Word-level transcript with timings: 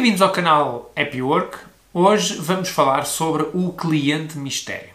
Bem-vindos 0.00 0.22
ao 0.22 0.32
canal 0.32 0.90
Happy 0.96 1.20
Work. 1.20 1.58
Hoje 1.92 2.36
vamos 2.36 2.70
falar 2.70 3.04
sobre 3.04 3.42
o 3.52 3.70
cliente 3.74 4.38
mistério. 4.38 4.94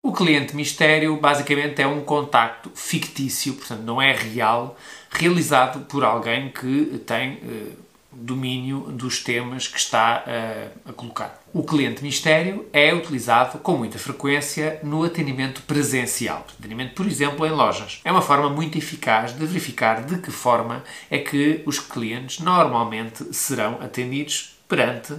O 0.00 0.12
cliente 0.12 0.54
mistério 0.54 1.16
basicamente 1.16 1.82
é 1.82 1.88
um 1.88 2.04
contacto 2.04 2.70
fictício, 2.72 3.54
portanto 3.54 3.80
não 3.80 4.00
é 4.00 4.12
real, 4.12 4.78
realizado 5.10 5.84
por 5.86 6.04
alguém 6.04 6.52
que 6.52 7.02
tem 7.04 7.38
uh, 7.38 7.76
domínio 8.10 8.80
dos 8.92 9.22
temas 9.22 9.68
que 9.68 9.78
está 9.78 10.24
uh, 10.26 10.90
a 10.90 10.92
colocar. 10.92 11.40
O 11.52 11.62
cliente 11.62 12.02
mistério 12.02 12.66
é 12.72 12.92
utilizado 12.92 13.58
com 13.58 13.76
muita 13.76 13.98
frequência 13.98 14.80
no 14.82 15.04
atendimento 15.04 15.62
presencial, 15.62 16.46
atendimento, 16.58 16.94
por 16.94 17.06
exemplo, 17.06 17.46
em 17.46 17.50
lojas. 17.50 18.00
É 18.04 18.10
uma 18.10 18.22
forma 18.22 18.48
muito 18.48 18.78
eficaz 18.78 19.36
de 19.36 19.44
verificar 19.44 20.04
de 20.04 20.18
que 20.18 20.30
forma 20.30 20.82
é 21.10 21.18
que 21.18 21.62
os 21.66 21.78
clientes 21.78 22.40
normalmente 22.40 23.34
serão 23.34 23.78
atendidos 23.80 24.58
perante 24.66 25.14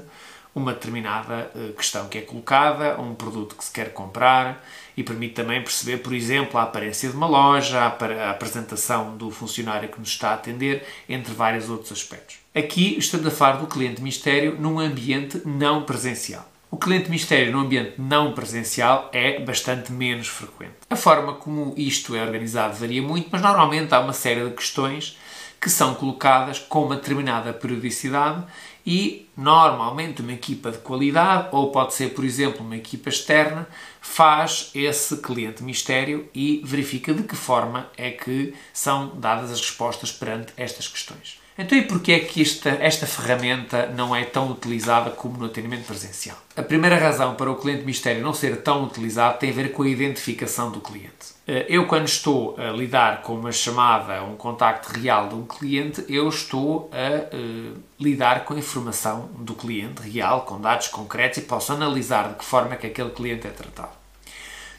uma 0.53 0.73
determinada 0.73 1.51
eh, 1.55 1.71
questão 1.77 2.07
que 2.07 2.17
é 2.17 2.21
colocada, 2.21 2.99
um 2.99 3.13
produto 3.13 3.55
que 3.55 3.63
se 3.63 3.71
quer 3.71 3.93
comprar 3.93 4.65
e 4.97 5.03
permite 5.03 5.35
também 5.35 5.61
perceber, 5.61 5.97
por 5.97 6.13
exemplo, 6.13 6.59
a 6.59 6.63
aparência 6.63 7.09
de 7.09 7.15
uma 7.15 7.27
loja, 7.27 7.79
a 7.79 8.29
apresentação 8.31 9.15
do 9.15 9.29
funcionário 9.31 9.89
que 9.89 9.99
nos 9.99 10.09
está 10.09 10.31
a 10.31 10.33
atender, 10.33 10.85
entre 11.07 11.33
vários 11.33 11.69
outros 11.69 11.91
aspectos. 11.91 12.37
Aqui 12.53 12.97
estamos 12.97 13.25
a 13.27 13.31
falar 13.31 13.57
do 13.57 13.67
cliente 13.67 14.01
mistério 14.01 14.57
num 14.59 14.79
ambiente 14.79 15.41
não 15.45 15.83
presencial. 15.83 16.49
O 16.71 16.77
cliente 16.77 17.09
mistério 17.09 17.51
no 17.51 17.59
ambiente 17.59 17.93
não 17.97 18.33
presencial 18.33 19.09
é 19.11 19.39
bastante 19.39 19.91
menos 19.91 20.27
frequente. 20.27 20.75
A 20.89 20.95
forma 20.95 21.33
como 21.33 21.73
isto 21.75 22.15
é 22.15 22.21
organizado 22.21 22.75
varia 22.75 23.01
muito, 23.01 23.29
mas 23.31 23.41
normalmente 23.41 23.93
há 23.93 23.99
uma 23.99 24.13
série 24.13 24.43
de 24.43 24.51
questões 24.51 25.17
que 25.59 25.69
são 25.69 25.95
colocadas 25.95 26.59
com 26.59 26.85
uma 26.85 26.95
determinada 26.95 27.51
periodicidade 27.51 28.43
e 28.89 29.29
normalmente 29.37 30.23
uma 30.23 30.33
equipa 30.33 30.71
de 30.71 30.79
qualidade, 30.79 31.49
ou 31.51 31.71
pode 31.71 31.93
ser, 31.93 32.15
por 32.15 32.25
exemplo, 32.25 32.65
uma 32.65 32.75
equipa 32.75 33.09
externa, 33.09 33.67
faz 34.01 34.71
esse 34.73 35.17
cliente 35.17 35.61
mistério 35.61 36.27
e 36.33 36.59
verifica 36.65 37.13
de 37.13 37.21
que 37.21 37.35
forma 37.35 37.87
é 37.95 38.09
que 38.09 38.51
são 38.73 39.15
dadas 39.19 39.51
as 39.51 39.61
respostas 39.61 40.11
perante 40.11 40.53
estas 40.57 40.87
questões. 40.87 41.38
Então, 41.61 41.77
e 41.77 41.81
porquê 41.81 42.13
é 42.13 42.19
que 42.21 42.41
esta, 42.41 42.69
esta 42.69 43.05
ferramenta 43.05 43.87
não 43.87 44.15
é 44.15 44.23
tão 44.23 44.49
utilizada 44.49 45.09
como 45.09 45.37
no 45.37 45.47
atendimento 45.47 45.85
presencial? 45.85 46.37
A 46.55 46.63
primeira 46.63 46.97
razão 46.97 47.35
para 47.35 47.51
o 47.51 47.57
cliente 47.57 47.83
mistério 47.83 48.23
não 48.23 48.33
ser 48.33 48.61
tão 48.61 48.85
utilizado 48.85 49.37
tem 49.39 49.49
a 49.49 49.53
ver 49.53 49.73
com 49.73 49.83
a 49.83 49.89
identificação 49.89 50.71
do 50.71 50.79
cliente. 50.79 51.33
Eh, 51.45 51.65
eu, 51.67 51.85
quando 51.85 52.07
estou 52.07 52.55
a 52.57 52.71
lidar 52.71 53.23
com 53.23 53.35
uma 53.35 53.51
chamada, 53.51 54.23
um 54.23 54.37
contacto 54.37 54.97
real 54.97 55.27
de 55.27 55.35
um 55.35 55.45
cliente, 55.45 56.05
eu 56.07 56.29
estou 56.29 56.89
a 56.93 57.35
uh, 57.35 57.73
lidar 57.99 58.45
com 58.45 58.53
a 58.53 58.57
informação 58.57 59.29
do 59.39 59.53
cliente 59.53 60.01
real, 60.01 60.43
com 60.43 60.61
dados 60.61 60.87
concretos 60.87 61.39
e 61.39 61.41
posso 61.41 61.73
analisar 61.73 62.29
de 62.29 62.35
que 62.35 62.45
forma 62.45 62.75
é 62.75 62.77
que 62.77 62.87
aquele 62.87 63.09
cliente 63.09 63.45
é 63.45 63.49
tratado. 63.49 63.98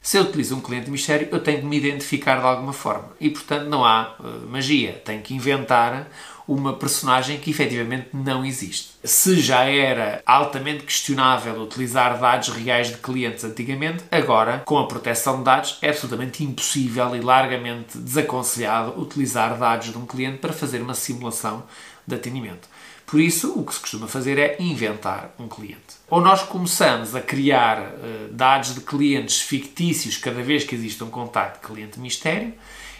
Se 0.02 0.16
eu 0.16 0.22
utilizo 0.22 0.56
um 0.56 0.60
cliente 0.60 0.90
mistério, 0.90 1.28
eu 1.30 1.40
tenho 1.40 1.60
que 1.60 1.66
me 1.66 1.76
identificar 1.76 2.40
de 2.40 2.46
alguma 2.46 2.72
forma. 2.72 3.10
E, 3.20 3.28
portanto, 3.28 3.68
não 3.68 3.84
há 3.84 4.16
uh, 4.18 4.48
magia. 4.48 5.00
Tenho 5.04 5.20
que 5.20 5.34
inventar 5.34 6.08
uma 6.48 6.72
personagem 6.72 7.38
que 7.38 7.50
efetivamente 7.50 8.08
não 8.12 8.44
existe. 8.44 8.90
Se 9.04 9.40
já 9.40 9.64
era 9.64 10.20
altamente 10.26 10.84
questionável 10.84 11.60
utilizar 11.62 12.18
dados 12.18 12.48
reais 12.48 12.88
de 12.88 12.96
clientes 12.96 13.44
antigamente, 13.44 14.02
agora, 14.10 14.62
com 14.64 14.78
a 14.78 14.88
proteção 14.88 15.38
de 15.38 15.44
dados, 15.44 15.78
é 15.80 15.90
absolutamente 15.90 16.42
impossível 16.42 17.14
e 17.14 17.20
largamente 17.20 17.96
desaconselhado 17.98 19.00
utilizar 19.00 19.56
dados 19.56 19.92
de 19.92 19.98
um 19.98 20.06
cliente 20.06 20.38
para 20.38 20.52
fazer 20.52 20.82
uma 20.82 20.94
simulação 20.94 21.62
de 22.04 22.16
atendimento. 22.16 22.68
Por 23.10 23.18
isso, 23.18 23.58
o 23.58 23.64
que 23.64 23.74
se 23.74 23.80
costuma 23.80 24.06
fazer 24.06 24.38
é 24.38 24.56
inventar 24.60 25.34
um 25.36 25.48
cliente. 25.48 25.96
Ou 26.08 26.20
nós 26.20 26.44
começamos 26.44 27.16
a 27.16 27.20
criar 27.20 27.80
uh, 27.80 28.28
dados 28.30 28.72
de 28.72 28.82
clientes 28.82 29.40
fictícios 29.40 30.16
cada 30.16 30.40
vez 30.44 30.62
que 30.62 30.76
existe 30.76 31.02
um 31.02 31.10
contacto 31.10 31.66
cliente-mistério, 31.66 32.54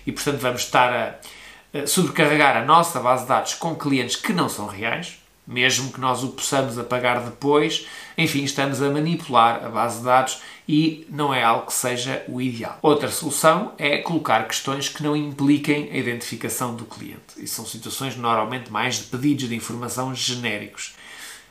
e 0.05 0.11
portanto 0.11 0.41
vamos 0.41 0.63
estar 0.63 0.93
a 0.93 1.79
uh, 1.79 1.87
sobrecarregar 1.87 2.57
a 2.57 2.65
nossa 2.65 2.99
base 2.99 3.23
de 3.23 3.29
dados 3.29 3.55
com 3.55 3.77
clientes 3.77 4.17
que 4.17 4.33
não 4.33 4.49
são 4.49 4.67
reais, 4.67 5.21
mesmo 5.51 5.93
que 5.93 6.01
nós 6.01 6.23
o 6.23 6.29
possamos 6.29 6.79
apagar 6.79 7.23
depois, 7.25 7.87
enfim, 8.17 8.45
estamos 8.45 8.81
a 8.81 8.89
manipular 8.89 9.65
a 9.65 9.69
base 9.69 9.99
de 9.99 10.05
dados 10.05 10.41
e 10.69 11.05
não 11.11 11.35
é 11.35 11.43
algo 11.43 11.67
que 11.67 11.75
seja 11.75 12.23
o 12.29 12.41
ideal. 12.41 12.79
Outra 12.81 13.11
solução 13.11 13.73
é 13.77 13.99
colocar 13.99 14.47
questões 14.47 14.89
que 14.89 15.03
não 15.03 15.17
impliquem 15.17 15.91
a 15.91 15.97
identificação 15.97 16.77
do 16.77 16.85
cliente. 16.85 17.35
E 17.37 17.47
são 17.47 17.67
situações 17.67 18.17
normalmente 18.17 18.71
mais 18.71 18.99
de 18.99 19.05
pedidos 19.05 19.49
de 19.49 19.57
informação 19.57 20.15
genéricos. 20.15 20.95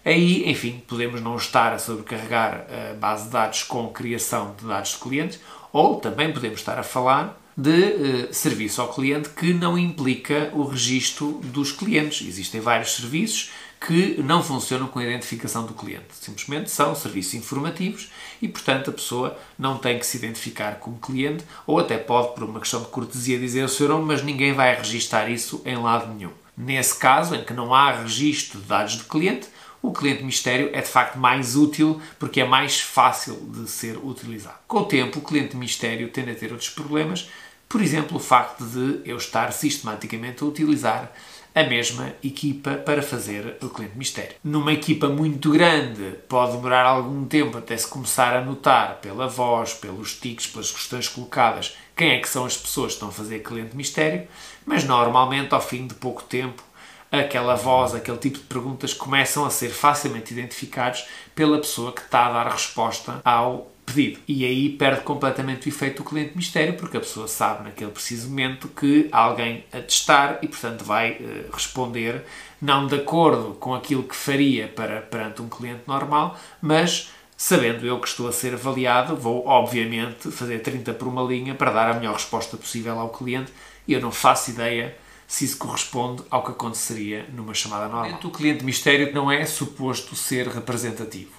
Aí, 0.06 0.50
enfim, 0.50 0.82
podemos 0.88 1.22
não 1.22 1.36
estar 1.36 1.74
a 1.74 1.80
sobrecarregar 1.80 2.66
a 2.92 2.94
base 2.94 3.26
de 3.26 3.32
dados 3.32 3.64
com 3.64 3.90
criação 3.90 4.56
de 4.58 4.66
dados 4.66 4.92
de 4.92 4.98
clientes, 4.98 5.40
ou 5.74 5.98
também 5.98 6.32
podemos 6.32 6.60
estar 6.60 6.80
a 6.80 6.84
falar 6.84 7.38
de 7.56 7.70
uh, 7.70 8.34
serviço 8.34 8.82
ao 8.82 8.94
cliente 8.94 9.30
que 9.30 9.54
não 9.54 9.78
implica 9.78 10.50
o 10.54 10.64
registro 10.64 11.42
dos 11.44 11.74
clientes. 11.74 12.26
Existem 12.26 12.62
vários 12.62 12.96
serviços 12.96 13.52
que 13.80 14.22
não 14.22 14.44
funcionam 14.44 14.88
com 14.88 15.00
a 15.00 15.04
identificação 15.04 15.66
do 15.66 15.74
cliente. 15.74 16.08
Simplesmente 16.12 16.70
são 16.70 16.94
serviços 16.94 17.36
informativos 17.36 18.12
e, 18.42 18.48
portanto, 18.48 18.90
a 18.90 18.94
pessoa 18.94 19.38
não 19.58 19.78
tem 19.78 19.98
que 19.98 20.06
se 20.06 20.18
identificar 20.18 20.76
como 20.80 20.98
cliente 20.98 21.46
ou 21.66 21.80
até 21.80 21.98
pode, 21.98 22.34
por 22.34 22.44
uma 22.44 22.60
questão 22.60 22.82
de 22.82 22.88
cortesia, 22.88 23.40
dizer 23.40 23.64
o 23.64 23.70
seu 23.70 23.88
nome, 23.88 24.06
mas 24.06 24.22
ninguém 24.22 24.54
vai 24.54 24.76
registar 24.76 25.32
isso 25.32 25.62
em 25.66 25.78
lado 25.78 26.14
nenhum. 26.14 26.32
Nesse 26.58 27.00
caso, 27.00 27.36
em 27.36 27.44
que 27.44 27.54
não 27.54 27.74
há 27.74 27.92
registro 27.92 28.60
de 28.60 28.68
dados 28.68 28.98
de 28.98 29.06
cliente, 29.06 29.48
o 29.82 29.94
cliente 29.94 30.24
mistério 30.26 30.70
é 30.74 30.82
de 30.82 30.90
facto 30.90 31.18
mais 31.18 31.56
útil 31.56 32.02
porque 32.20 32.42
é 32.42 32.46
mais 32.46 32.82
fácil 32.82 33.36
de 33.50 33.70
ser 33.70 33.98
utilizado. 33.98 34.58
Com 34.68 34.80
o 34.80 34.86
tempo, 34.86 35.20
o 35.20 35.22
cliente 35.22 35.56
mistério 35.56 36.10
tende 36.10 36.32
a 36.32 36.36
ter 36.36 36.52
outros 36.52 36.70
problemas, 36.70 37.30
por 37.70 37.84
exemplo, 37.84 38.18
o 38.18 38.20
facto 38.20 38.66
de 38.66 39.08
eu 39.08 39.16
estar 39.16 39.54
sistematicamente 39.54 40.44
a 40.44 40.48
utilizar 40.48 41.14
a 41.54 41.64
mesma 41.64 42.14
equipa 42.24 42.76
para 42.76 43.02
fazer 43.02 43.58
o 43.62 43.70
cliente 43.70 43.98
mistério. 43.98 44.36
Numa 44.44 44.74
equipa 44.74 45.08
muito 45.08 45.52
grande, 45.52 46.16
pode 46.28 46.54
demorar 46.54 46.84
algum 46.84 47.26
tempo 47.26 47.58
até 47.58 47.78
se 47.78 47.88
começar 47.88 48.36
a 48.36 48.44
notar 48.44 48.96
pela 49.02 49.28
voz, 49.28 49.74
pelos 49.74 50.16
tics, 50.16 50.48
pelas 50.48 50.72
questões 50.72 51.08
colocadas, 51.08 51.78
quem 51.96 52.12
é 52.12 52.20
que 52.20 52.30
são 52.30 52.46
as 52.46 52.58
pessoas 52.58 52.88
que 52.88 52.94
estão 52.94 53.10
a 53.10 53.12
fazer 53.12 53.40
cliente 53.40 53.76
mistério, 53.76 54.28
mas 54.66 54.84
normalmente 54.84 55.54
ao 55.54 55.62
fim 55.62 55.86
de 55.86 55.94
pouco 55.94 56.24
tempo 56.24 56.64
aquela 57.12 57.56
voz, 57.56 57.94
aquele 57.94 58.18
tipo 58.18 58.38
de 58.38 58.46
perguntas 58.46 58.94
começam 58.94 59.46
a 59.46 59.50
ser 59.50 59.70
facilmente 59.70 60.34
identificados 60.34 61.06
pela 61.36 61.58
pessoa 61.58 61.92
que 61.92 62.02
está 62.02 62.28
a 62.28 62.32
dar 62.32 62.52
resposta 62.52 63.20
ao 63.24 63.72
pedido. 63.94 64.20
E 64.28 64.46
aí 64.46 64.70
perde 64.70 65.02
completamente 65.02 65.68
o 65.68 65.70
efeito 65.70 66.04
do 66.04 66.10
cliente 66.10 66.36
mistério, 66.36 66.74
porque 66.74 66.98
a 66.98 67.00
pessoa 67.00 67.28
sabe 67.28 67.64
naquele 67.64 67.92
preciso 67.92 68.30
momento 68.30 68.68
que 68.68 69.10
há 69.12 69.20
alguém 69.20 69.64
a 69.72 69.80
testar 69.80 70.40
e, 70.42 70.48
portanto, 70.48 70.84
vai 70.84 71.14
uh, 71.14 71.52
responder 71.54 72.24
não 72.62 72.88
de 72.88 72.96
acordo 72.96 73.56
com 73.60 73.74
aquilo 73.74 74.04
que 74.04 74.16
faria 74.16 74.68
para, 74.68 75.02
perante 75.02 75.42
um 75.42 75.50
cliente 75.50 75.84
normal, 75.88 76.38
mas 76.62 77.12
sabendo 77.38 77.86
eu 77.88 78.00
que 78.00 78.08
estou 78.08 78.28
a 78.28 78.34
ser 78.34 78.54
avaliado, 78.54 79.16
vou 79.16 79.48
obviamente 79.48 80.30
fazer 80.30 80.60
30 80.60 80.94
por 80.94 81.08
uma 81.08 81.24
linha 81.24 81.56
para 81.56 81.72
dar 81.72 81.90
a 81.90 81.94
melhor 81.94 82.14
resposta 82.14 82.58
possível 82.58 83.00
ao 83.00 83.10
cliente 83.10 83.54
e 83.88 83.94
eu 83.94 84.02
não 84.02 84.12
faço 84.12 84.52
ideia 84.52 84.96
se 85.26 85.46
isso 85.46 85.58
corresponde 85.58 86.24
ao 86.30 86.44
que 86.44 86.52
aconteceria 86.52 87.26
numa 87.32 87.54
chamada 87.54 87.88
normal. 87.88 88.20
O 88.24 88.32
cliente 88.32 88.66
mistério 88.66 89.14
não 89.14 89.32
é 89.32 89.46
suposto 89.46 90.16
ser 90.16 90.48
representativo. 90.48 91.32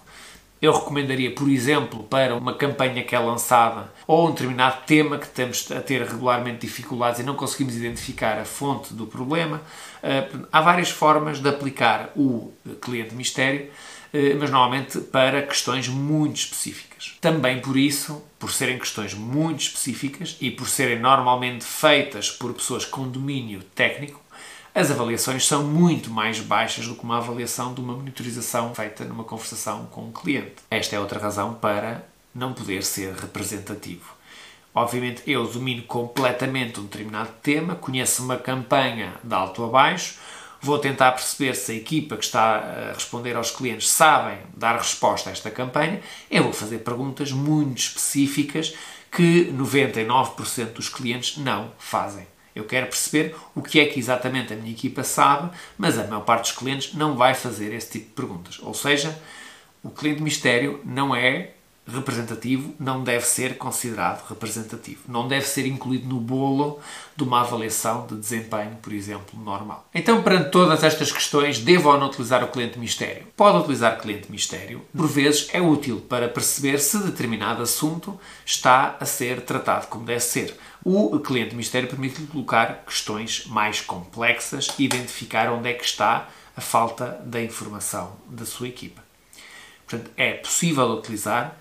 Eu 0.61 0.75
recomendaria, 0.75 1.31
por 1.31 1.49
exemplo, 1.49 2.03
para 2.03 2.37
uma 2.37 2.53
campanha 2.53 3.03
que 3.03 3.17
é 3.17 3.19
lançada 3.19 3.91
ou 4.07 4.29
um 4.29 4.31
determinado 4.31 4.83
tema 4.87 5.17
que 5.17 5.25
estamos 5.25 5.73
a 5.73 5.81
ter 5.81 6.03
regularmente 6.03 6.59
dificuldades 6.59 7.21
e 7.21 7.23
não 7.23 7.35
conseguimos 7.35 7.75
identificar 7.75 8.39
a 8.39 8.45
fonte 8.45 8.93
do 8.93 9.07
problema, 9.07 9.63
eh, 10.03 10.29
há 10.53 10.61
várias 10.61 10.91
formas 10.91 11.41
de 11.41 11.49
aplicar 11.49 12.11
o 12.15 12.53
cliente 12.83 13.15
mistério, 13.15 13.71
eh, 14.13 14.35
mas 14.39 14.51
normalmente 14.51 15.01
para 15.01 15.41
questões 15.41 15.89
muito 15.89 16.37
específicas. 16.37 17.17
Também 17.23 17.61
por 17.61 17.79
isso, 17.79 18.23
por 18.39 18.53
serem 18.53 18.79
questões 18.79 19.15
muito 19.15 19.61
específicas 19.61 20.37
e 20.43 20.51
por 20.51 20.69
serem 20.69 20.99
normalmente 20.99 21.65
feitas 21.65 22.31
por 22.31 22.53
pessoas 22.53 22.85
com 22.85 23.09
domínio 23.09 23.63
técnico, 23.75 24.21
as 24.75 24.91
avaliações 24.91 25.47
são 25.47 25.65
muito 25.65 26.11
mais 26.11 26.41
baixas 26.41 26.87
do 26.87 26.95
que 26.95 27.03
uma 27.03 27.19
avaliação 27.19 27.75
de 27.75 27.81
uma 27.81 27.95
monitorização 27.95 28.75
feita 28.75 29.05
numa 29.05 29.25
conversação 29.25 29.87
com 29.87 30.03
um 30.03 30.13
cliente. 30.13 30.57
Esta 30.71 30.95
é 30.95 31.01
outra 31.01 31.19
razão 31.19 31.55
para 31.55 32.07
não 32.35 32.53
poder 32.53 32.85
ser 32.85 33.13
representativo. 33.15 34.15
Obviamente, 34.73 35.23
eu 35.27 35.47
domino 35.49 35.83
completamente 35.83 36.79
um 36.79 36.85
determinado 36.85 37.31
tema, 37.43 37.75
conheço 37.75 38.23
uma 38.23 38.37
campanha 38.37 39.15
de 39.25 39.35
alto 39.35 39.65
a 39.65 39.69
baixo, 39.69 40.15
vou 40.61 40.79
tentar 40.79 41.11
perceber 41.13 41.57
se 41.57 41.73
a 41.73 41.75
equipa 41.75 42.17
que 42.17 42.25
está 42.25 42.59
a 42.59 42.93
responder 42.93 43.35
aos 43.35 43.51
clientes 43.51 43.91
sabem 43.91 44.39
dar 44.57 44.77
resposta 44.77 45.31
a 45.31 45.33
esta 45.33 45.51
campanha. 45.51 46.01
Eu 46.31 46.45
vou 46.45 46.53
fazer 46.53 46.79
perguntas 46.79 47.33
muito 47.33 47.79
específicas 47.79 48.75
que 49.11 49.53
99% 49.53 50.75
dos 50.75 50.89
clientes 50.89 51.37
não 51.37 51.73
fazem. 51.77 52.25
Eu 52.55 52.65
quero 52.65 52.87
perceber 52.87 53.35
o 53.55 53.63
que 53.63 53.81
é 53.81 53.87
que 53.87 53.99
exatamente 53.99 54.53
a 54.53 54.57
minha 54.57 54.73
equipa 54.73 55.05
sabe, 55.05 55.51
mas 55.79 55.99
a 55.99 56.05
maior 56.05 56.25
parte 56.25 56.51
dos 56.51 56.59
clientes 56.59 56.95
não 56.95 57.17
vai 57.17 57.35
fazer 57.35 57.73
esse 57.73 57.91
tipo 57.93 58.07
de 58.07 58.13
perguntas. 58.13 58.59
Ou 58.61 58.75
seja, 58.75 59.17
o 59.83 59.91
cliente 59.91 60.23
mistério 60.23 60.81
não 60.85 61.15
é 61.15 61.53
representativo, 61.87 62.75
não 62.79 63.03
deve 63.03 63.27
ser 63.27 63.59
considerado 63.59 64.27
representativo. 64.29 65.01
Não 65.09 65.27
deve 65.27 65.47
ser 65.47 65.67
incluído 65.67 66.07
no 66.07 66.21
bolo 66.21 66.79
de 67.17 67.25
uma 67.25 67.41
avaliação 67.41 68.07
de 68.07 68.15
desempenho, 68.15 68.77
por 68.81 68.93
exemplo, 68.93 69.39
normal. 69.39 69.89
Então, 69.95 70.23
perante 70.23 70.51
todas 70.51 70.85
estas 70.85 71.11
questões, 71.11 71.59
devo 71.59 71.91
ou 71.91 71.99
não 71.99 72.07
utilizar 72.07 72.45
o 72.45 72.49
cliente 72.49 72.79
mistério? 72.79 73.27
Pode 73.37 73.59
utilizar 73.59 73.99
o 73.99 74.01
cliente 74.01 74.31
mistério. 74.31 74.83
Por 74.97 75.09
vezes 75.09 75.49
é 75.53 75.61
útil 75.61 76.01
para 76.01 76.29
perceber 76.29 76.79
se 76.79 76.99
determinado 76.99 77.63
assunto 77.63 78.19
está 78.45 78.97
a 79.01 79.05
ser 79.05 79.43
tratado 79.43 79.89
como 79.89 80.05
deve 80.05 80.21
ser. 80.21 80.57
O 80.85 81.19
cliente 81.19 81.55
mistério 81.55 81.89
permite-lhe 81.89 82.27
colocar 82.27 82.85
questões 82.87 83.45
mais 83.47 83.81
complexas 83.81 84.69
e 84.79 84.85
identificar 84.85 85.51
onde 85.53 85.69
é 85.69 85.75
que 85.75 85.85
está 85.85 86.29
a 86.57 86.61
falta 86.61 87.21
da 87.25 87.43
informação 87.43 88.13
da 88.27 88.47
sua 88.47 88.69
equipa. 88.69 89.03
Portanto, 89.87 90.11
é 90.17 90.35
possível 90.35 90.87
utilizar. 90.93 91.57